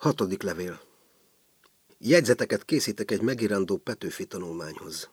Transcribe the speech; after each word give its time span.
Hatodik 0.00 0.42
levél. 0.42 0.80
Jegyzeteket 1.98 2.64
készítek 2.64 3.10
egy 3.10 3.20
megirandó 3.20 3.76
Petőfi 3.76 4.26
tanulmányhoz. 4.26 5.10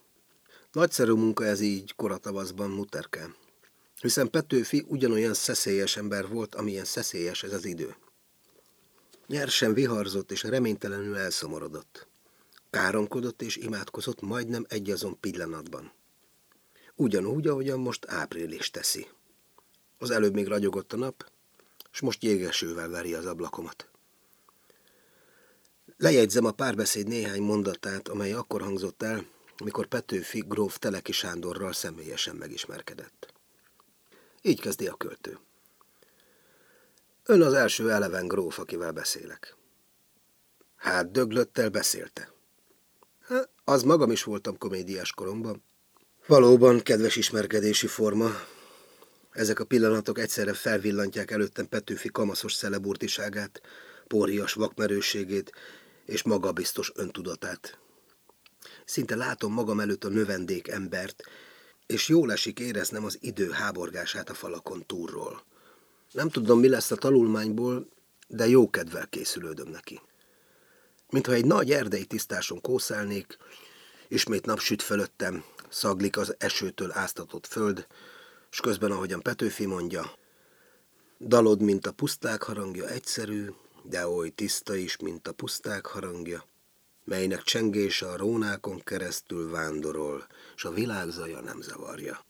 Nagyszerű 0.71 1.11
munka 1.11 1.45
ez 1.45 1.59
így 1.59 1.95
koratavaszban, 1.95 2.69
muterkám. 2.69 3.35
Hiszen 4.01 4.29
Petőfi 4.29 4.85
ugyanolyan 4.87 5.33
szeszélyes 5.33 5.97
ember 5.97 6.27
volt, 6.27 6.55
amilyen 6.55 6.85
szeszélyes 6.85 7.43
ez 7.43 7.53
az 7.53 7.65
idő. 7.65 7.95
Nyersen 9.27 9.73
viharzott 9.73 10.31
és 10.31 10.43
reménytelenül 10.43 11.17
elszomorodott. 11.17 12.07
Káromkodott 12.69 13.41
és 13.41 13.55
imádkozott 13.55 14.21
majdnem 14.21 14.65
egy 14.69 14.91
azon 14.91 15.19
pillanatban. 15.19 15.91
Ugyanúgy, 16.95 17.47
ahogyan 17.47 17.79
most 17.79 18.05
április 18.05 18.71
teszi. 18.71 19.07
Az 19.97 20.09
előbb 20.09 20.33
még 20.33 20.47
ragyogott 20.47 20.93
a 20.93 20.97
nap, 20.97 21.31
és 21.91 21.99
most 21.99 22.23
jégesővel 22.23 22.89
veri 22.89 23.13
az 23.13 23.25
ablakomat. 23.25 23.89
Lejegyzem 25.99 26.45
a 26.45 26.51
párbeszéd 26.51 27.07
néhány 27.07 27.41
mondatát, 27.41 28.07
amely 28.07 28.33
akkor 28.33 28.61
hangzott 28.61 29.03
el, 29.03 29.25
mikor 29.63 29.85
Petőfi 29.85 30.43
gróf 30.47 30.79
Teleki 30.79 31.11
Sándorral 31.11 31.73
személyesen 31.73 32.35
megismerkedett. 32.35 33.33
Így 34.41 34.61
kezdi 34.61 34.87
a 34.87 34.93
költő. 34.93 35.39
Ön 37.23 37.41
az 37.41 37.53
első 37.53 37.91
eleven 37.91 38.27
gróf, 38.27 38.59
akivel 38.59 38.91
beszélek. 38.91 39.55
Hát 40.75 41.11
döglöttel 41.11 41.69
beszélte. 41.69 42.31
Hát, 43.21 43.49
az 43.63 43.83
magam 43.83 44.11
is 44.11 44.23
voltam 44.23 44.57
komédiás 44.57 45.11
koromban. 45.11 45.63
Valóban 46.27 46.79
kedves 46.79 47.15
ismerkedési 47.15 47.87
forma. 47.87 48.29
Ezek 49.31 49.59
a 49.59 49.65
pillanatok 49.65 50.19
egyszerre 50.19 50.53
felvillantják 50.53 51.31
előttem 51.31 51.67
Petőfi 51.67 52.09
kamaszos 52.09 52.53
szeleburtiságát, 52.53 53.61
pórias 54.07 54.53
vakmerőségét 54.53 55.51
és 56.07 56.23
magabiztos 56.23 56.91
öntudatát. 56.95 57.79
Szinte 58.85 59.15
látom 59.15 59.53
magam 59.53 59.79
előtt 59.79 60.03
a 60.03 60.09
növendék 60.09 60.67
embert, 60.67 61.23
és 61.85 62.07
jól 62.07 62.31
esik 62.31 62.59
éreznem 62.59 63.05
az 63.05 63.17
idő 63.21 63.49
háborgását 63.49 64.29
a 64.29 64.33
falakon 64.33 64.85
túlról. 64.85 65.43
Nem 66.11 66.29
tudom, 66.29 66.59
mi 66.59 66.67
lesz 66.67 66.91
a 66.91 66.95
tanulmányból, 66.95 67.87
de 68.27 68.47
jó 68.47 68.69
kedvel 68.69 69.07
készülődöm 69.07 69.67
neki. 69.67 70.01
Mintha 71.09 71.33
egy 71.33 71.45
nagy 71.45 71.71
erdei 71.71 72.05
tisztáson 72.05 72.61
kószálnék, 72.61 73.37
ismét 74.07 74.45
napsüt 74.45 74.81
fölöttem, 74.81 75.43
szaglik 75.69 76.17
az 76.17 76.35
esőtől 76.37 76.91
áztatott 76.91 77.47
föld, 77.47 77.87
és 78.51 78.59
közben, 78.59 78.91
ahogyan 78.91 79.21
Petőfi 79.21 79.65
mondja, 79.65 80.11
dalod, 81.19 81.61
mint 81.61 81.87
a 81.87 81.91
puszták 81.91 82.43
harangja 82.43 82.87
egyszerű, 82.87 83.49
de 83.89 84.07
oly 84.07 84.29
tiszta 84.29 84.75
is, 84.75 84.97
mint 84.97 85.27
a 85.27 85.31
puszták 85.31 85.85
harangja, 85.85 86.45
melynek 87.03 87.41
csengése 87.41 88.09
a 88.09 88.17
rónákon 88.17 88.79
keresztül 88.79 89.49
vándorol, 89.49 90.27
s 90.55 90.65
a 90.65 90.71
világzaja 90.71 91.41
nem 91.41 91.61
zavarja. 91.61 92.25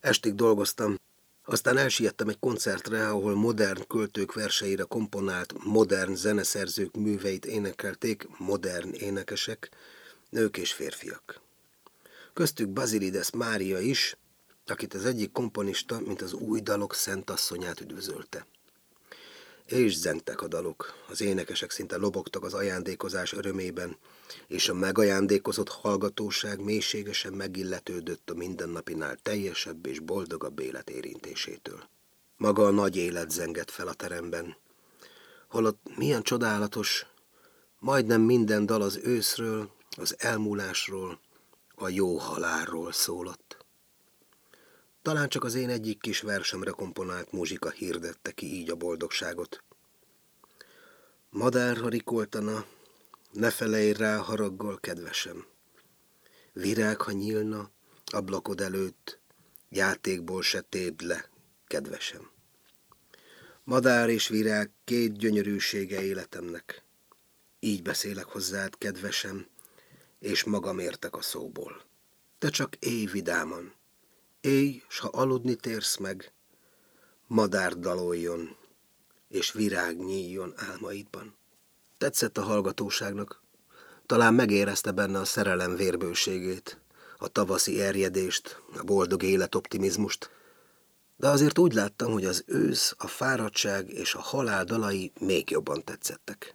Estig 0.00 0.34
dolgoztam, 0.34 1.00
aztán 1.44 1.76
elsiettem 1.76 2.28
egy 2.28 2.38
koncertre, 2.38 3.08
ahol 3.08 3.34
modern 3.34 3.86
költők 3.86 4.32
verseire 4.32 4.82
komponált 4.82 5.64
modern 5.64 6.14
zeneszerzők 6.14 6.96
műveit 6.96 7.44
énekelték 7.44 8.28
modern 8.38 8.92
énekesek, 8.92 9.70
nők 10.30 10.56
és 10.56 10.72
férfiak. 10.72 11.40
Köztük 12.32 12.68
Bazilides 12.68 13.30
Mária 13.30 13.78
is, 13.78 14.16
akit 14.66 14.94
az 14.94 15.04
egyik 15.04 15.32
komponista, 15.32 16.00
mint 16.00 16.22
az 16.22 16.32
új 16.32 16.60
dalok 16.60 16.94
szentasszonyát 16.94 17.80
üdvözölte. 17.80 18.46
És 19.66 19.96
zentek 19.96 20.42
a 20.42 20.48
dalok, 20.48 20.94
az 21.08 21.20
énekesek 21.20 21.70
szinte 21.70 21.96
lobogtak 21.96 22.44
az 22.44 22.54
ajándékozás 22.54 23.32
örömében, 23.32 23.96
és 24.46 24.68
a 24.68 24.74
megajándékozott 24.74 25.68
hallgatóság 25.68 26.60
mélységesen 26.60 27.32
megilletődött 27.32 28.30
a 28.30 28.34
mindennapinál 28.34 29.16
teljesebb 29.22 29.86
és 29.86 30.00
boldogabb 30.00 30.58
élet 30.58 30.90
érintésétől. 30.90 31.88
Maga 32.36 32.66
a 32.66 32.70
nagy 32.70 32.96
élet 32.96 33.30
zengett 33.30 33.70
fel 33.70 33.88
a 33.88 33.94
teremben. 33.94 34.56
Holott 35.48 35.96
milyen 35.96 36.22
csodálatos, 36.22 37.06
majdnem 37.78 38.20
minden 38.20 38.66
dal 38.66 38.82
az 38.82 39.00
őszről, 39.02 39.70
az 39.96 40.14
elmúlásról, 40.18 41.20
a 41.74 41.88
jó 41.88 42.16
halálról 42.16 42.92
szólott. 42.92 43.61
Talán 45.02 45.28
csak 45.28 45.44
az 45.44 45.54
én 45.54 45.68
egyik 45.68 46.00
kis 46.00 46.20
versemre 46.20 46.70
komponált 46.70 47.32
muzsika 47.32 47.70
hirdette 47.70 48.30
ki 48.30 48.54
így 48.54 48.70
a 48.70 48.74
boldogságot. 48.74 49.62
Madár, 51.30 51.76
ha 51.76 51.88
rikoltana, 51.88 52.66
ne 53.32 53.50
felejj 53.50 53.92
rá 53.92 54.16
haraggal, 54.16 54.78
kedvesem. 54.80 55.46
Virág, 56.52 57.00
ha 57.00 57.12
nyílna, 57.12 57.70
ablakod 58.04 58.60
előtt, 58.60 59.18
játékból 59.68 60.42
se 60.42 60.60
téd 60.60 61.00
le, 61.00 61.28
kedvesem. 61.66 62.30
Madár 63.64 64.08
és 64.08 64.28
virág 64.28 64.70
két 64.84 65.18
gyönyörűsége 65.18 66.02
életemnek. 66.02 66.84
Így 67.60 67.82
beszélek 67.82 68.24
hozzád, 68.24 68.78
kedvesem, 68.78 69.46
és 70.18 70.44
magam 70.44 70.78
értek 70.78 71.16
a 71.16 71.22
szóból. 71.22 71.82
Te 72.38 72.48
csak 72.48 72.76
éj 72.76 73.04
vidáman, 73.04 73.74
éj, 74.42 74.82
s 74.88 74.98
ha 74.98 75.08
aludni 75.08 75.54
térsz 75.54 75.96
meg, 75.96 76.32
madár 77.26 77.78
daloljon, 77.78 78.56
és 79.28 79.52
virág 79.52 79.98
nyíljon 79.98 80.52
álmaidban. 80.56 81.36
Tetszett 81.98 82.38
a 82.38 82.42
hallgatóságnak. 82.42 83.42
Talán 84.06 84.34
megérezte 84.34 84.90
benne 84.90 85.18
a 85.18 85.24
szerelem 85.24 85.76
vérbőségét, 85.76 86.80
a 87.18 87.28
tavaszi 87.28 87.80
erjedést, 87.80 88.62
a 88.78 88.82
boldog 88.82 89.22
életoptimizmust, 89.22 90.30
de 91.16 91.28
azért 91.28 91.58
úgy 91.58 91.72
láttam, 91.72 92.12
hogy 92.12 92.24
az 92.24 92.44
ősz, 92.46 92.94
a 92.98 93.06
fáradtság 93.06 93.90
és 93.90 94.14
a 94.14 94.20
halál 94.20 94.64
dalai 94.64 95.12
még 95.20 95.50
jobban 95.50 95.84
tetszettek. 95.84 96.54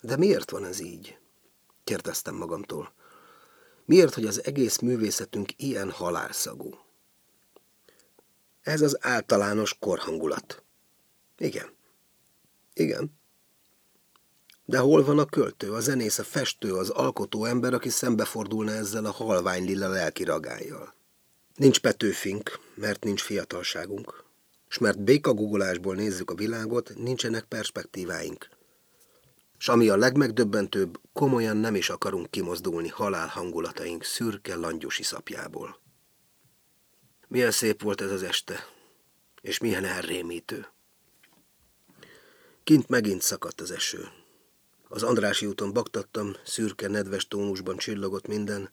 De 0.00 0.16
miért 0.16 0.50
van 0.50 0.64
ez 0.64 0.80
így? 0.80 1.18
kérdeztem 1.84 2.34
magamtól. 2.34 2.92
Miért, 3.88 4.14
hogy 4.14 4.26
az 4.26 4.44
egész 4.44 4.78
művészetünk 4.78 5.52
ilyen 5.56 5.90
halálszagú? 5.90 6.78
Ez 8.60 8.80
az 8.80 8.98
általános 9.00 9.76
korhangulat. 9.78 10.62
Igen. 11.38 11.72
Igen. 12.74 13.18
De 14.64 14.78
hol 14.78 15.04
van 15.04 15.18
a 15.18 15.24
költő, 15.24 15.72
a 15.72 15.80
zenész, 15.80 16.18
a 16.18 16.24
festő, 16.24 16.74
az 16.74 16.88
alkotó 16.88 17.44
ember, 17.44 17.74
aki 17.74 17.88
szembefordulna 17.88 18.70
ezzel 18.70 19.04
a 19.04 19.10
halvány 19.10 19.64
lila 19.64 19.88
lelki 19.88 20.24
ragályjal? 20.24 20.94
Nincs 21.54 21.80
Petőfink, 21.80 22.58
mert 22.74 23.04
nincs 23.04 23.22
fiatalságunk. 23.22 24.24
S 24.68 24.78
mert 24.78 25.00
békagugolásból 25.02 25.94
nézzük 25.94 26.30
a 26.30 26.34
világot, 26.34 26.92
nincsenek 26.96 27.44
perspektíváink. 27.44 28.48
S 29.58 29.68
ami 29.68 29.88
a 29.88 29.96
legmegdöbbentőbb, 29.96 31.00
komolyan 31.12 31.56
nem 31.56 31.74
is 31.74 31.90
akarunk 31.90 32.30
kimozdulni 32.30 32.88
halál 32.88 33.26
hangulataink 33.26 34.04
szürke 34.04 34.56
langyusi 34.56 35.02
szapjából. 35.02 35.80
Milyen 37.28 37.50
szép 37.50 37.82
volt 37.82 38.00
ez 38.00 38.10
az 38.10 38.22
este, 38.22 38.66
és 39.40 39.58
milyen 39.58 39.84
elrémítő. 39.84 40.66
Kint 42.64 42.88
megint 42.88 43.22
szakadt 43.22 43.60
az 43.60 43.70
eső. 43.70 44.08
Az 44.88 45.02
Andrási 45.02 45.46
úton 45.46 45.72
baktattam, 45.72 46.34
szürke, 46.44 46.88
nedves 46.88 47.28
tónusban 47.28 47.76
csillogott 47.76 48.26
minden. 48.26 48.70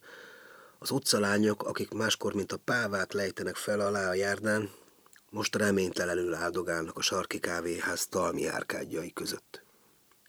Az 0.79 0.91
utcalányok, 0.91 1.63
akik 1.63 1.91
máskor, 1.91 2.33
mint 2.33 2.51
a 2.51 2.57
pávát 2.57 3.13
lejtenek 3.13 3.55
fel 3.55 3.79
alá 3.79 4.09
a 4.09 4.13
járdán, 4.13 4.69
most 5.29 5.55
reménytelenül 5.55 6.33
áldogálnak 6.33 6.97
a 6.97 7.01
sarki 7.01 7.39
kávéház 7.39 8.07
talmi 8.07 8.47
árkádjai 8.47 9.13
között. 9.13 9.64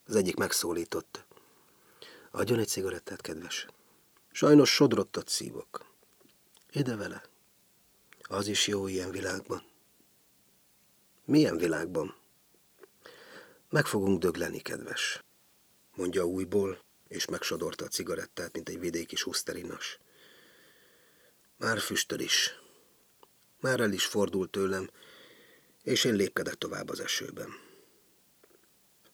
Az 0.07 0.17
egyik 0.17 0.37
megszólított. 0.37 1.25
Adjon 2.31 2.59
egy 2.59 2.69
cigarettát, 2.69 3.21
kedves. 3.21 3.67
Sajnos 4.33 4.71
sodrottat 4.71 5.29
szívok. 5.29 5.87
Ide 6.71 6.97
vele. 6.97 7.23
Az 8.23 8.47
is 8.47 8.67
jó 8.67 8.87
ilyen 8.87 9.11
világban. 9.11 9.63
Milyen 11.25 11.57
világban? 11.57 12.15
Meg 13.71 13.87
fogunk 13.87 14.21
dögleni, 14.21 14.61
kedves 14.61 15.25
mondja 15.97 16.25
újból, 16.25 16.85
és 17.09 17.25
megsodorta 17.27 17.85
a 17.85 17.89
cigarettát, 17.89 18.53
mint 18.53 18.69
egy 18.69 18.81
vidéki 18.81 19.17
suszterinas. 19.17 19.99
Már 21.57 21.79
füstöl 21.79 22.21
is. 22.21 22.51
Már 23.61 23.81
el 23.81 23.93
is 23.93 24.07
fordult 24.07 24.51
tőlem, 24.51 24.91
és 25.83 26.05
én 26.05 26.15
lépkedek 26.15 26.55
tovább 26.55 26.89
az 26.89 27.01
esőben. 27.01 27.49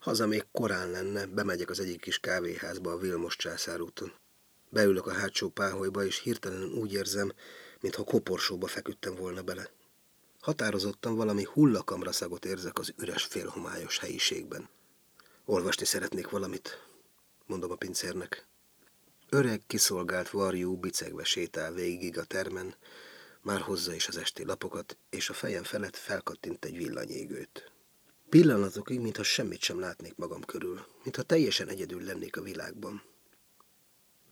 Haza 0.02 0.26
még 0.26 0.44
korán 0.52 0.90
lenne, 0.90 1.26
bemegyek 1.26 1.70
az 1.70 1.80
egyik 1.80 2.00
kis 2.00 2.18
kávéházba 2.18 2.92
a 2.92 2.96
Vilmos 2.96 3.36
császárúton. 3.36 4.12
Beülök 4.70 5.06
a 5.06 5.12
hátsó 5.12 5.48
páholyba, 5.48 6.04
és 6.04 6.18
hirtelen 6.18 6.62
úgy 6.62 6.92
érzem, 6.92 7.32
mintha 7.80 8.04
koporsóba 8.04 8.66
feküdtem 8.66 9.14
volna 9.14 9.42
bele. 9.42 9.70
Határozottan 10.40 11.14
valami 11.16 11.44
hullakamra 11.44 12.12
szagot 12.12 12.44
érzek 12.44 12.78
az 12.78 12.92
üres 12.98 13.24
félhomályos 13.24 13.98
helyiségben. 13.98 14.68
Olvasni 15.44 15.84
szeretnék 15.84 16.28
valamit, 16.28 16.86
mondom 17.46 17.70
a 17.70 17.76
pincérnek. 17.76 18.46
Öreg, 19.28 19.62
kiszolgált 19.66 20.30
varjú 20.30 20.76
bicegve 20.76 21.24
sétál 21.24 21.72
végig 21.72 22.18
a 22.18 22.24
termen, 22.24 22.74
már 23.40 23.60
hozza 23.60 23.94
is 23.94 24.08
az 24.08 24.16
esti 24.16 24.44
lapokat, 24.44 24.96
és 25.10 25.28
a 25.30 25.34
fejem 25.34 25.62
felett 25.64 25.96
felkattint 25.96 26.64
egy 26.64 26.76
villanyégőt. 26.76 27.71
Pillanatokig, 28.32 29.00
mintha 29.00 29.22
semmit 29.22 29.60
sem 29.60 29.80
látnék 29.80 30.16
magam 30.16 30.40
körül, 30.40 30.86
mintha 31.02 31.22
teljesen 31.22 31.68
egyedül 31.68 32.02
lennék 32.02 32.36
a 32.36 32.42
világban. 32.42 33.02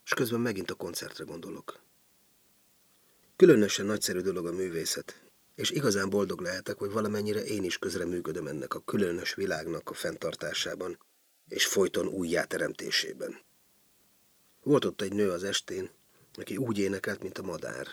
És 0.04 0.14
közben 0.14 0.40
megint 0.40 0.70
a 0.70 0.74
koncertre 0.74 1.24
gondolok. 1.24 1.80
Különösen 3.36 3.86
nagyszerű 3.86 4.20
dolog 4.20 4.46
a 4.46 4.52
művészet, 4.52 5.22
és 5.54 5.70
igazán 5.70 6.10
boldog 6.10 6.40
lehetek, 6.40 6.78
hogy 6.78 6.90
valamennyire 6.90 7.44
én 7.44 7.64
is 7.64 7.78
közreműködöm 7.78 8.46
ennek 8.46 8.74
a 8.74 8.80
különös 8.84 9.34
világnak 9.34 9.90
a 9.90 9.94
fenntartásában, 9.94 10.98
és 11.48 11.66
folyton 11.66 12.06
újjáteremtésében. 12.06 13.40
Volt 14.62 14.84
ott 14.84 15.00
egy 15.00 15.12
nő 15.12 15.30
az 15.30 15.44
estén, 15.44 15.90
aki 16.34 16.56
úgy 16.56 16.78
énekelt, 16.78 17.22
mint 17.22 17.38
a 17.38 17.42
madár. 17.42 17.86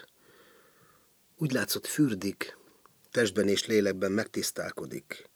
Úgy 1.37 1.51
látszott 1.51 1.85
fürdik, 1.85 2.57
testben 3.11 3.47
és 3.47 3.65
lélekben 3.65 4.11
megtisztálkodik, 4.11 5.29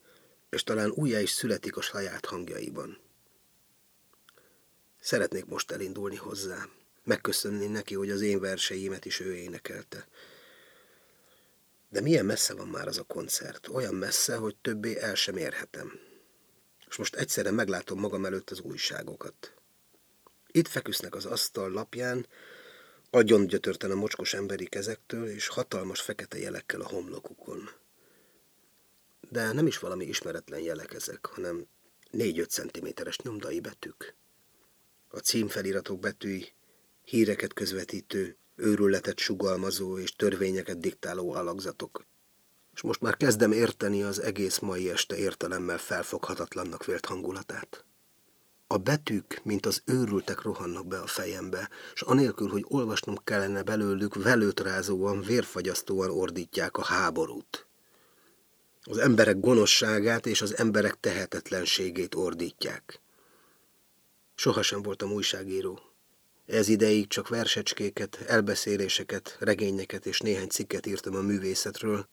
és 0.51 0.63
talán 0.63 0.89
újjá 0.89 1.19
is 1.19 1.29
születik 1.29 1.77
a 1.77 1.81
saját 1.81 2.25
hangjaiban. 2.25 2.97
Szeretnék 4.99 5.45
most 5.45 5.71
elindulni 5.71 6.15
hozzá, 6.15 6.67
megköszönni 7.03 7.67
neki, 7.67 7.95
hogy 7.95 8.09
az 8.09 8.21
én 8.21 8.39
verseimet 8.39 9.05
is 9.05 9.19
ő 9.19 9.35
énekelte. 9.35 10.07
De 11.89 12.01
milyen 12.01 12.25
messze 12.25 12.53
van 12.53 12.67
már 12.67 12.87
az 12.87 12.97
a 12.97 13.03
koncert? 13.03 13.67
Olyan 13.67 13.95
messze, 13.95 14.35
hogy 14.35 14.55
többé 14.55 14.97
el 14.97 15.15
sem 15.15 15.37
érhetem. 15.37 15.99
És 16.89 16.95
most 16.95 17.15
egyszerre 17.15 17.51
meglátom 17.51 17.99
magam 17.99 18.25
előtt 18.25 18.49
az 18.49 18.59
újságokat. 18.59 19.53
Itt 20.47 20.67
feküsznek 20.67 21.15
az 21.15 21.25
asztal 21.25 21.71
lapján, 21.71 22.27
agyon 23.09 23.47
gyötörten 23.47 23.91
a 23.91 23.95
mocskos 23.95 24.33
emberi 24.33 24.65
kezektől, 24.65 25.27
és 25.27 25.47
hatalmas 25.47 26.01
fekete 26.01 26.37
jelekkel 26.37 26.81
a 26.81 26.87
homlokukon. 26.87 27.69
De 29.29 29.51
nem 29.51 29.67
is 29.67 29.79
valami 29.79 30.05
ismeretlen 30.05 30.59
jelek 30.59 30.93
ezek, 30.93 31.25
hanem 31.25 31.67
négy-öt 32.11 32.49
centiméteres 32.49 33.17
nyomdai 33.17 33.59
betűk. 33.59 34.15
A 35.07 35.17
címfeliratok 35.17 35.99
betűi 35.99 36.53
híreket 37.03 37.53
közvetítő, 37.53 38.37
őrületet 38.55 39.19
sugalmazó 39.19 39.97
és 39.97 40.15
törvényeket 40.15 40.79
diktáló 40.79 41.33
alakzatok. 41.33 42.05
És 42.73 42.81
most 42.81 43.01
már 43.01 43.17
kezdem 43.17 43.51
érteni 43.51 44.03
az 44.03 44.19
egész 44.19 44.59
mai 44.59 44.89
este 44.89 45.17
értelemmel 45.17 45.77
felfoghatatlannak 45.77 46.85
vélt 46.85 47.05
hangulatát. 47.05 47.85
A 48.67 48.77
betűk, 48.77 49.41
mint 49.43 49.65
az 49.65 49.81
őrültek 49.85 50.41
rohannak 50.41 50.87
be 50.87 50.99
a 50.99 51.07
fejembe, 51.07 51.69
és 51.93 52.01
anélkül, 52.01 52.47
hogy 52.47 52.65
olvasnom 52.67 53.15
kellene 53.23 53.63
belőlük, 53.63 54.15
velőtrázóan, 54.15 55.21
vérfagyasztóan 55.21 56.09
ordítják 56.09 56.77
a 56.77 56.83
háborút. 56.83 57.67
Az 58.83 58.97
emberek 58.97 59.39
gonoszságát 59.39 60.25
és 60.25 60.41
az 60.41 60.57
emberek 60.57 60.99
tehetetlenségét 60.99 62.15
ordítják. 62.15 63.01
Sohasem 64.35 64.81
voltam 64.81 65.11
újságíró. 65.11 65.79
Ez 66.45 66.67
ideig 66.67 67.07
csak 67.07 67.27
versecskéket, 67.27 68.15
elbeszéléseket, 68.27 69.37
regényeket 69.39 70.05
és 70.05 70.19
néhány 70.19 70.47
cikket 70.47 70.85
írtam 70.85 71.15
a 71.15 71.21
művészetről, 71.21 72.07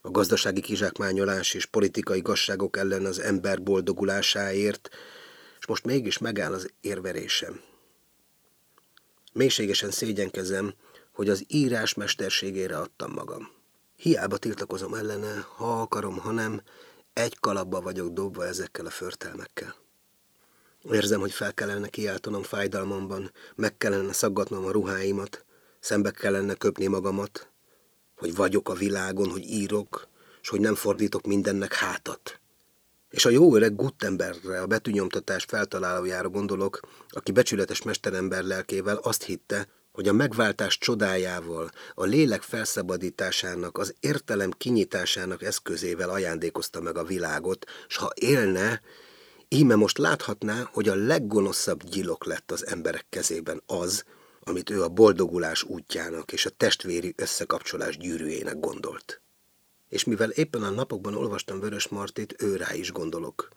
a 0.00 0.10
gazdasági 0.10 0.60
kizsákmányolás 0.60 1.54
és 1.54 1.66
politikai 1.66 2.20
gazságok 2.20 2.76
ellen 2.76 3.04
az 3.04 3.18
ember 3.18 3.62
boldogulásáért, 3.62 4.88
és 5.58 5.66
most 5.66 5.84
mégis 5.84 6.18
megáll 6.18 6.52
az 6.52 6.70
érverésem. 6.80 7.60
Mélységesen 9.32 9.90
szégyenkezem, 9.90 10.74
hogy 11.12 11.28
az 11.28 11.44
írás 11.48 11.94
mesterségére 11.94 12.78
adtam 12.78 13.12
magam. 13.12 13.50
Hiába 13.96 14.36
tiltakozom 14.36 14.94
ellene, 14.94 15.46
ha 15.56 15.80
akarom, 15.80 16.18
ha 16.18 16.30
nem, 16.30 16.62
egy 17.12 17.38
kalapba 17.40 17.80
vagyok 17.80 18.12
dobva 18.12 18.46
ezekkel 18.46 18.86
a 18.86 18.90
förtelmekkel. 18.90 19.74
Érzem, 20.90 21.20
hogy 21.20 21.32
fel 21.32 21.54
kellene 21.54 21.88
kiáltanom 21.88 22.42
fájdalmamban, 22.42 23.32
meg 23.54 23.76
kellene 23.76 24.12
szaggatnom 24.12 24.64
a 24.64 24.70
ruháimat, 24.70 25.44
szembe 25.80 26.10
kellene 26.10 26.54
köpni 26.54 26.86
magamat, 26.86 27.48
hogy 28.16 28.34
vagyok 28.34 28.68
a 28.68 28.74
világon, 28.74 29.30
hogy 29.30 29.44
írok, 29.44 30.08
és 30.42 30.48
hogy 30.48 30.60
nem 30.60 30.74
fordítok 30.74 31.26
mindennek 31.26 31.72
hátat. 31.72 32.40
És 33.10 33.24
a 33.24 33.30
jó 33.30 33.54
öreg 33.56 33.76
Gutenbergre, 33.76 34.60
a 34.60 34.66
betűnyomtatás 34.66 35.44
feltalálójára 35.44 36.28
gondolok, 36.28 36.80
aki 37.08 37.32
becsületes 37.32 37.82
mesterember 37.82 38.42
lelkével 38.42 38.96
azt 38.96 39.22
hitte, 39.22 39.68
hogy 39.94 40.08
a 40.08 40.12
megváltás 40.12 40.78
csodájával, 40.78 41.70
a 41.94 42.04
lélek 42.04 42.42
felszabadításának, 42.42 43.78
az 43.78 43.94
értelem 44.00 44.50
kinyitásának 44.50 45.42
eszközével 45.42 46.10
ajándékozta 46.10 46.80
meg 46.80 46.96
a 46.96 47.04
világot, 47.04 47.66
s 47.88 47.96
ha 47.96 48.12
élne, 48.14 48.80
íme 49.48 49.74
most 49.74 49.98
láthatná, 49.98 50.68
hogy 50.72 50.88
a 50.88 50.94
leggonoszabb 50.94 51.82
gyilok 51.82 52.24
lett 52.24 52.50
az 52.50 52.66
emberek 52.66 53.06
kezében 53.08 53.62
az, 53.66 54.04
amit 54.40 54.70
ő 54.70 54.82
a 54.82 54.88
boldogulás 54.88 55.62
útjának 55.62 56.32
és 56.32 56.46
a 56.46 56.50
testvéri 56.50 57.14
összekapcsolás 57.16 57.96
gyűrűjének 57.96 58.60
gondolt. 58.60 59.20
És 59.88 60.04
mivel 60.04 60.30
éppen 60.30 60.62
a 60.62 60.70
napokban 60.70 61.14
olvastam 61.14 61.60
Vörös 61.60 61.88
Martit, 61.88 62.42
ő 62.42 62.56
rá 62.56 62.74
is 62.74 62.92
gondolok, 62.92 63.48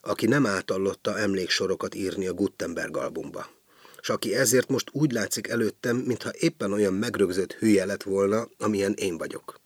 aki 0.00 0.26
nem 0.26 0.46
átallotta 0.46 1.18
emléksorokat 1.18 1.94
írni 1.94 2.26
a 2.26 2.34
Gutenberg 2.34 2.96
albumba, 2.96 3.55
és 4.06 4.12
aki 4.12 4.34
ezért 4.34 4.68
most 4.68 4.88
úgy 4.92 5.12
látszik 5.12 5.48
előttem, 5.48 5.96
mintha 5.96 6.30
éppen 6.32 6.72
olyan 6.72 6.94
megrögzött 6.94 7.52
hülye 7.52 7.84
lett 7.84 8.02
volna, 8.02 8.48
amilyen 8.58 8.92
én 8.92 9.18
vagyok. 9.18 9.60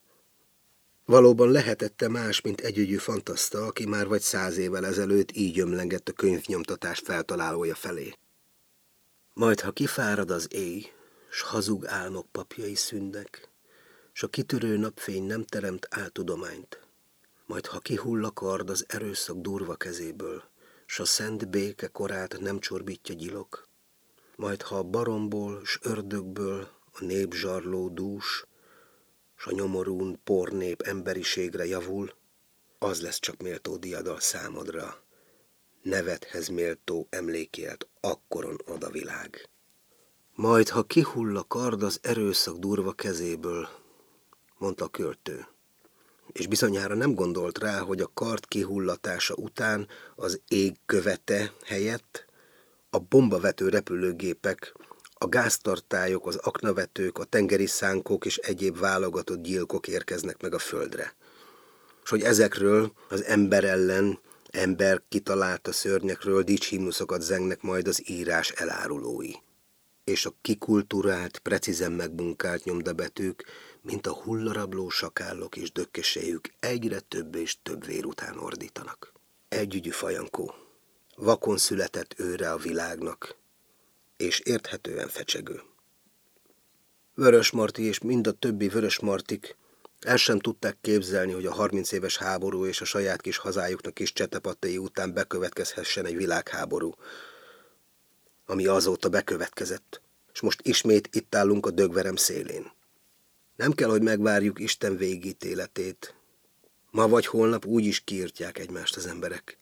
Valóban 1.04 1.50
lehetette 1.50 2.08
más, 2.08 2.40
mint 2.40 2.60
együgyű 2.60 2.96
fantaszta, 2.96 3.66
aki 3.66 3.86
már 3.86 4.06
vagy 4.06 4.20
száz 4.20 4.56
évvel 4.56 4.86
ezelőtt 4.86 5.36
így 5.36 5.58
ömlengett 5.58 6.08
a 6.08 6.12
könyvnyomtatás 6.12 6.98
feltalálója 6.98 7.74
felé. 7.74 8.12
Majd, 9.34 9.60
ha 9.60 9.72
kifárad 9.72 10.30
az 10.30 10.46
éj, 10.50 10.86
s 11.30 11.40
hazug 11.40 11.86
álmok 11.86 12.26
papjai 12.32 12.74
szűnnek, 12.74 13.48
s 14.12 14.22
a 14.22 14.28
kitörő 14.28 14.76
napfény 14.76 15.24
nem 15.24 15.44
teremt 15.44 15.86
áltudományt. 15.90 16.80
Majd 17.46 17.66
ha 17.66 17.78
kihull 17.78 18.24
a 18.24 18.30
kard 18.30 18.70
az 18.70 18.84
erőszak 18.88 19.36
durva 19.36 19.74
kezéből, 19.74 20.42
s 20.86 20.98
a 20.98 21.04
szent 21.04 21.48
béke 21.48 21.86
korát 21.86 22.40
nem 22.40 22.58
csorbítja 22.58 23.14
gyilok, 23.14 23.68
majd 24.40 24.62
ha 24.62 24.76
a 24.76 24.82
baromból 24.82 25.64
s 25.64 25.78
ördögből 25.82 26.68
a 26.92 27.04
nép 27.04 27.32
zsarló 27.32 27.88
dús, 27.88 28.46
s 29.36 29.46
a 29.46 29.52
nyomorún 29.52 30.20
pornép 30.24 30.82
emberiségre 30.82 31.66
javul, 31.66 32.14
az 32.78 33.02
lesz 33.02 33.18
csak 33.18 33.42
méltó 33.42 33.76
diadal 33.76 34.20
számodra, 34.20 35.02
nevethez 35.82 36.48
méltó 36.48 37.06
emlékért 37.10 37.86
akkoron 38.00 38.56
ad 38.66 38.82
a 38.82 38.90
világ. 38.90 39.48
Majd, 40.34 40.68
ha 40.68 40.82
kihull 40.82 41.36
a 41.36 41.44
kard 41.44 41.82
az 41.82 41.98
erőszak 42.02 42.56
durva 42.56 42.92
kezéből, 42.92 43.68
mondta 44.58 44.84
a 44.84 44.88
költő. 44.88 45.46
És 46.32 46.46
bizonyára 46.46 46.94
nem 46.94 47.14
gondolt 47.14 47.58
rá, 47.58 47.78
hogy 47.78 48.00
a 48.00 48.10
kart 48.14 48.46
kihullatása 48.46 49.34
után 49.34 49.88
az 50.16 50.40
ég 50.48 50.76
követe 50.86 51.52
helyett 51.64 52.28
a 52.90 52.98
bombavető 52.98 53.68
repülőgépek, 53.68 54.74
a 55.14 55.28
gáztartályok, 55.28 56.26
az 56.26 56.36
aknavetők, 56.36 57.18
a 57.18 57.24
tengeri 57.24 57.66
szánkok 57.66 58.24
és 58.24 58.36
egyéb 58.36 58.78
válogatott 58.78 59.42
gyilkok 59.42 59.88
érkeznek 59.88 60.42
meg 60.42 60.54
a 60.54 60.58
földre. 60.58 61.14
És 62.02 62.10
hogy 62.10 62.22
ezekről 62.22 62.92
az 63.08 63.24
ember 63.24 63.64
ellen, 63.64 64.18
ember 64.50 65.02
kitalálta 65.08 65.72
szörnyekről 65.72 66.42
dicshimnuszokat 66.42 67.20
zengnek 67.20 67.62
majd 67.62 67.88
az 67.88 68.10
írás 68.10 68.50
elárulói. 68.50 69.32
És 70.04 70.26
a 70.26 70.34
kikulturált, 70.40 71.38
precízen 71.38 71.92
megbunkált 71.92 72.64
nyomdabetűk 72.64 73.44
mint 73.82 74.06
a 74.06 74.12
hullarabló 74.12 74.88
sakállok 74.88 75.56
és 75.56 75.72
dökkesejük 75.72 76.48
egyre 76.60 77.00
több 77.00 77.34
és 77.34 77.56
több 77.62 77.86
vér 77.86 78.04
után 78.04 78.38
ordítanak. 78.38 79.12
Együgyű 79.48 79.90
fajankó, 79.90 80.54
vakon 81.20 81.56
született 81.56 82.14
őre 82.18 82.50
a 82.50 82.56
világnak, 82.56 83.36
és 84.16 84.40
érthetően 84.40 85.08
fecsegő. 85.08 85.62
Vörös 87.14 87.50
Marti 87.50 87.82
és 87.82 87.98
mind 87.98 88.26
a 88.26 88.32
többi 88.32 88.68
Vörös 88.68 88.98
Martik 88.98 89.56
el 90.00 90.16
sem 90.16 90.38
tudták 90.38 90.76
képzelni, 90.80 91.32
hogy 91.32 91.46
a 91.46 91.52
30 91.52 91.92
éves 91.92 92.16
háború 92.16 92.66
és 92.66 92.80
a 92.80 92.84
saját 92.84 93.20
kis 93.20 93.36
hazájuknak 93.36 93.98
is 93.98 94.12
csetepattai 94.12 94.78
után 94.78 95.12
bekövetkezhessen 95.12 96.06
egy 96.06 96.16
világháború, 96.16 96.94
ami 98.46 98.66
azóta 98.66 99.08
bekövetkezett, 99.08 100.00
és 100.32 100.40
most 100.40 100.60
ismét 100.62 101.08
itt 101.12 101.34
állunk 101.34 101.66
a 101.66 101.70
dögverem 101.70 102.16
szélén. 102.16 102.72
Nem 103.56 103.72
kell, 103.72 103.88
hogy 103.88 104.02
megvárjuk 104.02 104.58
Isten 104.58 104.96
végítéletét. 104.96 106.14
Ma 106.90 107.08
vagy 107.08 107.26
holnap 107.26 107.66
úgy 107.66 107.84
is 107.84 108.00
kiirtják 108.00 108.58
egymást 108.58 108.96
az 108.96 109.06
emberek. 109.06 109.58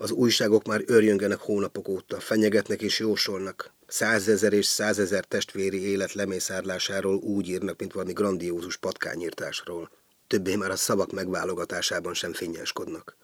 Az 0.00 0.10
újságok 0.10 0.66
már 0.66 0.82
örjöngenek 0.86 1.38
hónapok 1.38 1.88
óta, 1.88 2.20
fenyegetnek 2.20 2.82
és 2.82 2.98
jósolnak. 2.98 3.72
Százezer 3.86 4.52
és 4.52 4.66
százezer 4.66 5.24
testvéri 5.24 5.82
élet 5.82 6.12
lemészárlásáról 6.12 7.16
úgy 7.16 7.48
írnak, 7.48 7.78
mint 7.78 7.92
valami 7.92 8.12
grandiózus 8.12 8.76
patkányírtásról. 8.76 9.90
Többé 10.26 10.56
már 10.56 10.70
a 10.70 10.76
szavak 10.76 11.12
megválogatásában 11.12 12.14
sem 12.14 12.32
fényeskodnak. 12.32 13.16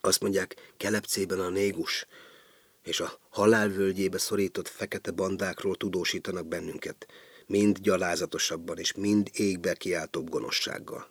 Azt 0.00 0.20
mondják, 0.20 0.72
kelepcében 0.76 1.40
a 1.40 1.48
négus, 1.48 2.06
és 2.82 3.00
a 3.00 3.18
halálvölgyébe 3.28 4.18
szorított 4.18 4.68
fekete 4.68 5.10
bandákról 5.10 5.76
tudósítanak 5.76 6.46
bennünket, 6.46 7.06
mind 7.46 7.78
gyalázatosabban 7.78 8.78
és 8.78 8.92
mind 8.92 9.30
égbe 9.32 9.74
kiáltóbb 9.74 10.28
gonoszsággal. 10.28 11.10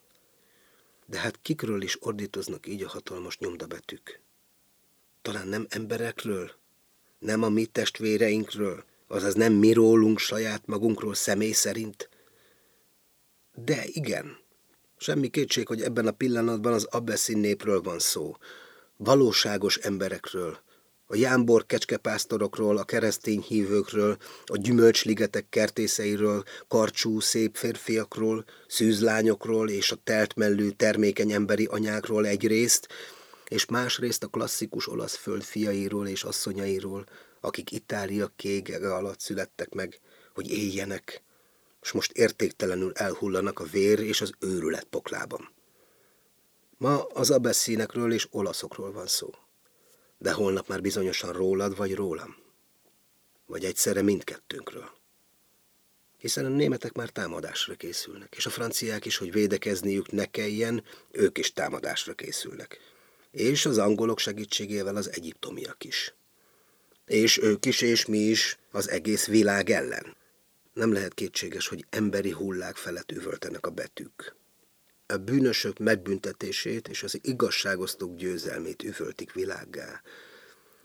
De 1.05 1.19
hát 1.19 1.39
kikről 1.41 1.81
is 1.81 1.97
ordítoznak 1.99 2.67
így 2.67 2.83
a 2.83 2.89
hatalmas 2.89 3.37
nyomdabetűk? 3.37 4.22
Talán 5.23 5.47
nem 5.47 5.65
emberekről? 5.69 6.51
Nem 7.19 7.43
a 7.43 7.49
mi 7.49 7.65
testvéreinkről? 7.65 8.83
Azaz 9.07 9.33
nem 9.33 9.53
mi 9.53 9.73
rólunk 9.73 10.19
saját 10.19 10.65
magunkról 10.65 11.13
személy 11.13 11.51
szerint? 11.51 12.09
De 13.53 13.83
igen, 13.85 14.37
semmi 14.97 15.27
kétség, 15.27 15.67
hogy 15.67 15.81
ebben 15.81 16.07
a 16.07 16.11
pillanatban 16.11 16.73
az 16.73 16.83
Abbeszin 16.83 17.37
népről 17.37 17.81
van 17.81 17.99
szó. 17.99 18.37
Valóságos 18.97 19.77
emberekről, 19.77 20.59
a 21.05 21.15
jámbor 21.15 21.65
kecskepásztorokról, 21.65 22.77
a 22.77 22.83
keresztény 22.83 23.41
hívőkről, 23.41 24.17
a 24.45 24.57
gyümölcsligetek 24.57 25.49
kertészeiről, 25.49 26.43
karcsú, 26.67 27.19
szép 27.19 27.55
férfiakról, 27.55 28.45
szűzlányokról 28.67 29.69
és 29.69 29.91
a 29.91 29.99
teltmellő 30.03 30.71
termékeny 30.71 31.31
emberi 31.31 31.65
anyákról 31.65 32.25
egyrészt, 32.25 32.87
és 33.47 33.65
másrészt 33.65 34.23
a 34.23 34.27
klasszikus 34.27 34.87
olasz 34.87 35.15
föld 35.15 35.43
fiairól 35.43 36.07
és 36.07 36.23
asszonyairól, 36.23 37.05
akik 37.39 37.71
Itália 37.71 38.31
kégege 38.35 38.93
alatt 38.93 39.19
születtek 39.19 39.73
meg, 39.73 39.99
hogy 40.33 40.51
éljenek, 40.51 41.23
és 41.81 41.91
most 41.91 42.11
értéktelenül 42.11 42.91
elhullanak 42.93 43.59
a 43.59 43.63
vér 43.63 43.99
és 43.99 44.21
az 44.21 44.31
őrület 44.39 44.83
poklában. 44.83 45.51
Ma 46.77 47.03
az 47.03 47.31
abeszínekről 47.31 48.13
és 48.13 48.27
olaszokról 48.31 48.91
van 48.91 49.07
szó. 49.07 49.29
De 50.17 50.31
holnap 50.31 50.67
már 50.67 50.81
bizonyosan 50.81 51.33
rólad 51.33 51.77
vagy 51.77 51.95
rólam. 51.95 52.35
Vagy 53.45 53.65
egyszerre 53.65 54.01
mindkettőnkről. 54.01 54.89
Hiszen 56.17 56.45
a 56.45 56.49
németek 56.49 56.93
már 56.93 57.09
támadásra 57.09 57.75
készülnek, 57.75 58.33
és 58.35 58.45
a 58.45 58.49
franciák 58.49 59.05
is, 59.05 59.17
hogy 59.17 59.31
védekezniük 59.31 60.11
ne 60.11 60.25
kelljen, 60.25 60.83
ők 61.11 61.37
is 61.37 61.53
támadásra 61.53 62.13
készülnek. 62.13 62.79
És 63.33 63.65
az 63.65 63.77
angolok 63.77 64.19
segítségével 64.19 64.95
az 64.95 65.11
egyiptomiak 65.11 65.83
is. 65.83 66.13
És 67.05 67.37
ők 67.37 67.65
is, 67.65 67.81
és 67.81 68.05
mi 68.05 68.17
is 68.17 68.57
az 68.71 68.89
egész 68.89 69.27
világ 69.27 69.69
ellen. 69.69 70.15
Nem 70.73 70.93
lehet 70.93 71.13
kétséges, 71.13 71.67
hogy 71.67 71.85
emberi 71.89 72.31
hullák 72.31 72.75
felett 72.75 73.11
üvöltenek 73.11 73.65
a 73.65 73.69
betűk 73.69 74.35
a 75.13 75.17
bűnösök 75.17 75.77
megbüntetését 75.77 76.87
és 76.87 77.03
az 77.03 77.19
igazságosztók 77.21 78.15
győzelmét 78.15 78.83
üvöltik 78.83 79.33
világgá. 79.33 80.01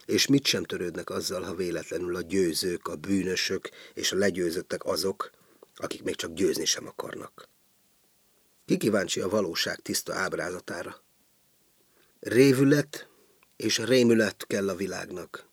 És 0.05 0.27
mit 0.27 0.45
sem 0.45 0.63
törődnek 0.63 1.09
azzal, 1.09 1.41
ha 1.41 1.55
véletlenül 1.55 2.15
a 2.15 2.21
győzők, 2.21 2.87
a 2.87 2.95
bűnösök 2.95 3.69
és 3.93 4.11
a 4.11 4.15
legyőzöttek 4.15 4.85
azok, 4.85 5.29
akik 5.75 6.03
még 6.03 6.15
csak 6.15 6.33
győzni 6.33 6.65
sem 6.65 6.87
akarnak. 6.87 7.49
Ki 8.65 8.77
kíváncsi 8.77 9.21
a 9.21 9.29
valóság 9.29 9.79
tiszta 9.79 10.13
ábrázatára? 10.13 11.03
Révület 12.19 13.07
és 13.55 13.77
rémület 13.77 14.45
kell 14.47 14.69
a 14.69 14.75
világnak. 14.75 15.45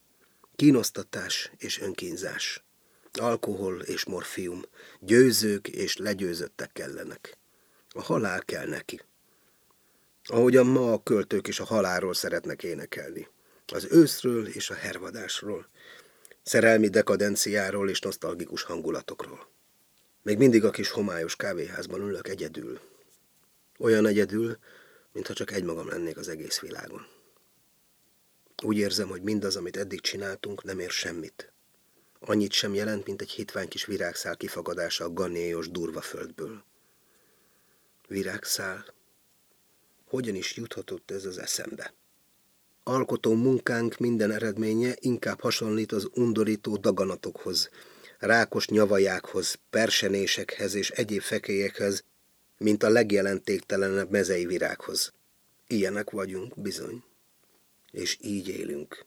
Kínosztatás 0.56 1.52
és 1.56 1.80
önkínzás. 1.80 2.64
Alkohol 3.12 3.80
és 3.80 4.04
morfium. 4.04 4.62
Győzők 5.00 5.68
és 5.68 5.96
legyőzöttek 5.96 6.72
kellenek. 6.72 7.38
A 7.90 8.02
halál 8.02 8.42
kell 8.44 8.66
neki. 8.66 9.00
Ahogyan 10.24 10.66
ma 10.66 10.92
a 10.92 11.02
költők 11.02 11.46
is 11.46 11.60
a 11.60 11.64
halálról 11.64 12.14
szeretnek 12.14 12.62
énekelni. 12.62 13.28
Az 13.66 13.86
őszről 13.90 14.46
és 14.46 14.70
a 14.70 14.74
hervadásról. 14.74 15.68
Szerelmi 16.42 16.88
dekadenciáról 16.88 17.90
és 17.90 18.00
nosztalgikus 18.00 18.62
hangulatokról. 18.62 19.48
Még 20.22 20.38
mindig 20.38 20.64
a 20.64 20.70
kis 20.70 20.90
homályos 20.90 21.36
kávéházban 21.36 22.00
ülök 22.00 22.28
egyedül. 22.28 22.80
Olyan 23.78 24.06
egyedül, 24.06 24.58
mintha 25.16 25.34
csak 25.34 25.52
egymagam 25.52 25.88
lennék 25.88 26.16
az 26.16 26.28
egész 26.28 26.58
világon. 26.58 27.06
Úgy 28.62 28.76
érzem, 28.76 29.08
hogy 29.08 29.22
mindaz, 29.22 29.56
amit 29.56 29.76
eddig 29.76 30.00
csináltunk, 30.00 30.64
nem 30.64 30.78
ér 30.78 30.90
semmit. 30.90 31.52
Annyit 32.20 32.52
sem 32.52 32.74
jelent, 32.74 33.06
mint 33.06 33.20
egy 33.20 33.30
hitvány 33.30 33.68
kis 33.68 33.84
virágszál 33.84 34.36
kifagadása 34.36 35.04
a 35.04 35.12
ganéjos 35.12 35.70
durva 35.70 36.00
földből 36.00 36.64
virágszál. 38.08 38.84
Hogyan 40.04 40.34
is 40.34 40.56
juthatott 40.56 41.10
ez 41.10 41.24
az 41.24 41.38
eszembe? 41.38 41.94
Alkotó 42.82 43.34
munkánk 43.34 43.98
minden 43.98 44.30
eredménye 44.30 44.96
inkább 45.00 45.40
hasonlít 45.40 45.92
az 45.92 46.08
undorító 46.14 46.76
daganatokhoz, 46.76 47.70
rákos 48.18 48.68
nyavajákhoz, 48.68 49.58
persenésekhez 49.70 50.74
és 50.74 50.90
egyéb 50.90 51.20
fekélyekhez, 51.20 52.04
mint 52.58 52.82
a 52.82 52.88
legjelentéktelenebb 52.88 54.10
mezei 54.10 54.46
virághoz. 54.46 55.12
Ilyenek 55.66 56.10
vagyunk, 56.10 56.60
bizony. 56.60 57.04
És 57.90 58.18
így 58.20 58.48
élünk. 58.48 59.04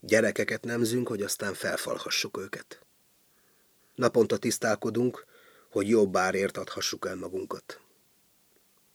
Gyerekeket 0.00 0.64
nemzünk, 0.64 1.08
hogy 1.08 1.22
aztán 1.22 1.54
felfalhassuk 1.54 2.38
őket. 2.38 2.80
Naponta 3.94 4.36
tisztálkodunk, 4.36 5.26
hogy 5.70 5.88
jobb 5.88 6.16
árért 6.16 6.56
adhassuk 6.56 7.06
el 7.06 7.16
magunkat. 7.16 7.80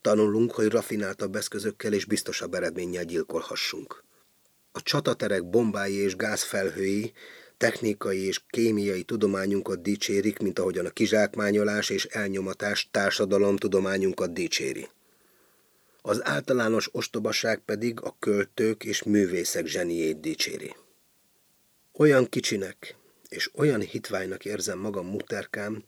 Tanulunk, 0.01 0.51
hogy 0.51 0.67
rafináltabb 0.67 1.35
eszközökkel 1.35 1.93
és 1.93 2.05
biztosabb 2.05 2.53
eredménnyel 2.53 3.03
gyilkolhassunk. 3.03 4.03
A 4.71 4.81
csataterek 4.81 5.49
bombái 5.49 5.93
és 5.93 6.15
gázfelhői 6.15 7.13
technikai 7.57 8.25
és 8.25 8.41
kémiai 8.49 9.03
tudományunkat 9.03 9.81
dicsérik, 9.81 10.39
mint 10.39 10.59
ahogyan 10.59 10.85
a 10.85 10.89
kizsákmányolás 10.89 11.89
és 11.89 12.05
elnyomatás 12.05 12.89
tudományunkat 13.55 14.33
dicséri. 14.33 14.87
Az 16.01 16.25
általános 16.25 16.89
ostobaság 16.91 17.59
pedig 17.59 18.01
a 18.01 18.15
költők 18.19 18.83
és 18.83 19.03
művészek 19.03 19.65
zseniét 19.65 20.19
dicséri. 20.19 20.75
Olyan 21.93 22.29
kicsinek 22.29 22.95
és 23.29 23.49
olyan 23.53 23.81
hitványnak 23.81 24.45
érzem 24.45 24.79
magam 24.79 25.07
muterkám, 25.07 25.83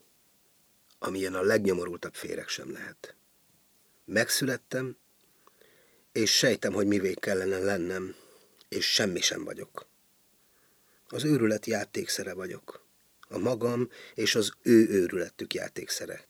amilyen 1.00 1.34
a 1.34 1.42
legnyomorultabb 1.42 2.14
féreg 2.14 2.48
sem 2.48 2.72
lehet. 2.72 3.16
Megszülettem, 4.06 4.98
és 6.12 6.38
sejtem, 6.38 6.74
hogy 6.74 6.88
mivé 6.88 7.14
kellene 7.14 7.60
lennem, 7.60 8.16
és 8.70 8.94
semmi 8.94 9.20
sem 9.20 9.44
vagyok. 9.44 9.88
Az 11.10 11.24
őrület 11.24 11.66
játékszere 11.66 12.34
vagyok. 12.34 12.86
A 13.30 13.38
magam 13.38 13.90
és 14.14 14.36
az 14.36 14.52
ő 14.62 14.88
őrületük 14.90 15.54
játékszere. 15.54 16.28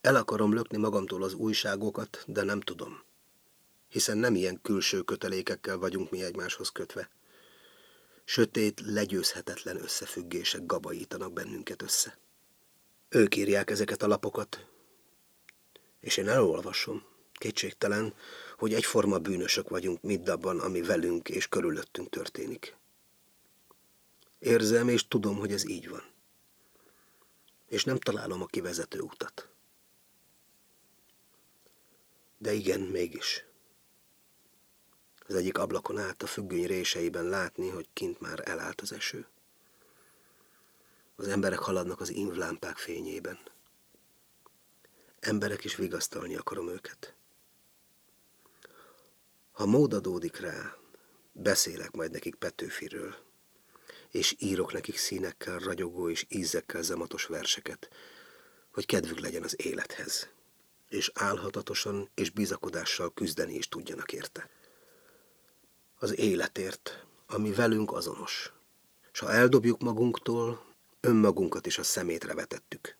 El 0.00 0.16
akarom 0.16 0.54
lökni 0.54 0.78
magamtól 0.78 1.22
az 1.22 1.34
újságokat, 1.34 2.24
de 2.26 2.42
nem 2.42 2.60
tudom. 2.60 3.02
Hiszen 3.88 4.18
nem 4.18 4.34
ilyen 4.34 4.60
külső 4.62 5.02
kötelékekkel 5.02 5.76
vagyunk 5.76 6.10
mi 6.10 6.22
egymáshoz 6.22 6.68
kötve. 6.68 7.10
Sötét, 8.24 8.80
legyőzhetetlen 8.84 9.82
összefüggések 9.82 10.66
gabajítanak 10.66 11.32
bennünket 11.32 11.82
össze. 11.82 12.18
Ők 13.08 13.36
írják 13.36 13.70
ezeket 13.70 14.02
a 14.02 14.06
lapokat. 14.06 14.66
És 16.00 16.16
én 16.16 16.28
elolvasom. 16.28 17.02
Kétségtelen, 17.32 18.14
hogy 18.56 18.74
egyforma 18.74 19.18
bűnösök 19.18 19.68
vagyunk 19.68 20.02
mindabban, 20.02 20.60
ami 20.60 20.82
velünk 20.82 21.28
és 21.28 21.48
körülöttünk 21.48 22.08
történik. 22.08 22.76
Érzem 24.42 24.88
és 24.88 25.08
tudom, 25.08 25.38
hogy 25.38 25.52
ez 25.52 25.68
így 25.68 25.88
van. 25.88 26.02
És 27.66 27.84
nem 27.84 27.98
találom 27.98 28.42
a 28.42 28.46
kivezető 28.46 29.00
utat. 29.00 29.48
De 32.38 32.52
igen, 32.52 32.80
mégis. 32.80 33.44
Az 35.26 35.34
egyik 35.34 35.58
ablakon 35.58 35.98
át 35.98 36.22
a 36.22 36.26
függöny 36.26 36.66
réseiben 36.66 37.24
látni, 37.24 37.68
hogy 37.68 37.88
kint 37.92 38.20
már 38.20 38.48
elállt 38.48 38.80
az 38.80 38.92
eső. 38.92 39.26
Az 41.16 41.28
emberek 41.28 41.58
haladnak 41.58 42.00
az 42.00 42.10
invlámpák 42.10 42.76
fényében. 42.76 43.38
Emberek 45.20 45.64
is 45.64 45.76
vigasztalni 45.76 46.36
akarom 46.36 46.68
őket. 46.68 47.14
Ha 49.52 49.66
mód 49.66 49.92
adódik 49.92 50.36
rá, 50.36 50.76
beszélek 51.32 51.90
majd 51.90 52.10
nekik 52.10 52.34
Petőfiről, 52.34 53.30
és 54.12 54.34
írok 54.38 54.72
nekik 54.72 54.96
színekkel 54.96 55.58
ragyogó 55.58 56.10
és 56.10 56.26
ízekkel 56.28 56.82
zamatos 56.82 57.24
verseket, 57.24 57.88
hogy 58.72 58.86
kedvük 58.86 59.18
legyen 59.18 59.42
az 59.42 59.64
élethez, 59.64 60.28
és 60.88 61.10
álhatatosan 61.14 62.10
és 62.14 62.30
bizakodással 62.30 63.12
küzdeni 63.14 63.54
is 63.54 63.68
tudjanak 63.68 64.12
érte. 64.12 64.48
az 65.98 66.18
életért, 66.18 67.06
ami 67.26 67.52
velünk 67.52 67.92
azonos. 67.92 68.52
S 69.12 69.18
ha 69.18 69.32
eldobjuk 69.32 69.80
magunktól, 69.80 70.64
önmagunkat 71.00 71.66
is 71.66 71.78
a 71.78 71.82
szemétre 71.82 72.34
vetettük. 72.34 72.96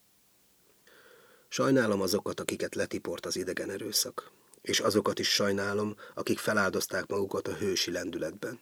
Sajnálom 1.48 2.00
azokat, 2.00 2.40
akiket 2.40 2.74
letiport 2.74 3.26
az 3.26 3.36
idegen 3.36 3.70
erőszak, 3.70 4.30
és 4.60 4.80
azokat 4.80 5.18
is 5.18 5.28
sajnálom, 5.28 5.96
akik 6.14 6.38
feláldozták 6.38 7.06
magukat 7.06 7.48
a 7.48 7.54
hősi 7.54 7.90
lendületben. 7.90 8.60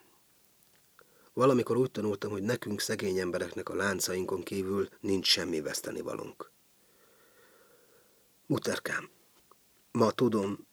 Valamikor 1.33 1.77
úgy 1.77 1.91
tanultam, 1.91 2.31
hogy 2.31 2.43
nekünk 2.43 2.81
szegény 2.81 3.19
embereknek 3.19 3.69
a 3.69 3.75
láncainkon 3.75 4.43
kívül 4.43 4.89
nincs 5.01 5.27
semmi 5.27 5.61
vesztenivalónk. 5.61 6.51
Muterkám, 8.47 9.11
ma 9.93 10.11
tudom, 10.11 10.67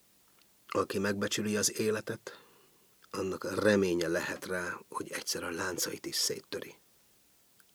aki 0.68 1.00
megbecsüli 1.00 1.58
az 1.58 1.80
életet, 1.80 2.42
annak 3.12 3.44
a 3.44 3.56
reménye 3.56 4.08
lehet 4.08 4.46
rá, 4.46 4.80
hogy 4.90 5.12
egyszer 5.12 5.44
a 5.44 5.52
láncait 5.52 6.06
is 6.06 6.16
széttöri. 6.16 6.76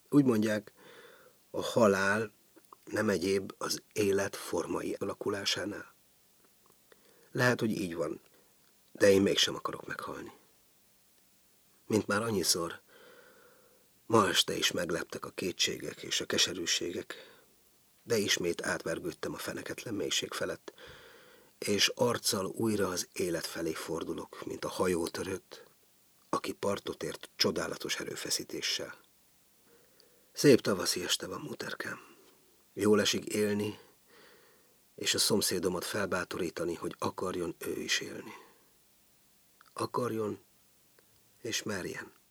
Úgy 0.09 0.25
mondják, 0.25 0.73
a 1.51 1.63
halál 1.63 2.33
nem 2.85 3.09
egyéb 3.09 3.53
az 3.59 3.83
élet 3.93 4.37
formai 4.37 4.97
alakulásánál. 4.99 5.95
Lehet, 7.33 7.61
hogy 7.61 7.71
így 7.71 7.95
van, 7.95 8.21
de 8.93 9.11
én 9.11 9.23
mégsem 9.23 9.55
akarok 9.55 9.87
meghalni. 9.87 10.33
Mint 11.93 12.07
már 12.07 12.23
annyiszor, 12.23 12.81
ma 14.07 14.29
este 14.29 14.57
is 14.57 14.71
megleptek 14.71 15.25
a 15.25 15.31
kétségek 15.31 16.03
és 16.03 16.21
a 16.21 16.27
keserűségek, 16.27 17.15
de 18.03 18.17
ismét 18.17 18.63
átvergődtem 18.63 19.35
a 19.35 19.37
feneketlen 19.37 19.95
mélység 19.95 20.33
felett, 20.33 20.73
és 21.59 21.89
arccal 21.89 22.47
újra 22.47 22.89
az 22.89 23.09
élet 23.13 23.47
felé 23.47 23.73
fordulok, 23.73 24.45
mint 24.47 24.65
a 24.65 24.69
hajó 24.69 25.07
törött, 25.07 25.65
aki 26.29 26.53
partot 26.53 27.03
ért 27.03 27.31
csodálatos 27.37 27.97
erőfeszítéssel. 27.97 28.95
Szép 30.33 30.61
tavaszi 30.61 31.05
este 31.05 31.27
van, 31.27 31.41
muterkám. 31.41 31.99
Jól 32.73 33.01
esik 33.01 33.25
élni, 33.25 33.79
és 34.95 35.15
a 35.15 35.19
szomszédomat 35.19 35.85
felbátorítani, 35.85 36.75
hogy 36.75 36.95
akarjon 36.99 37.55
ő 37.59 37.81
is 37.81 38.01
élni. 38.01 38.33
Akarjon 39.73 40.39
és 41.43 41.63
merjen. 41.63 42.22